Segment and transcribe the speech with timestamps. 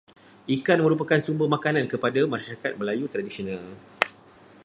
[0.55, 3.61] Ikan merupakan sumber makanan kepada masyarakat Melayu tradisional.